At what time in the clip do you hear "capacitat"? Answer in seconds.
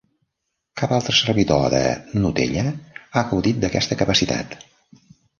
4.01-4.57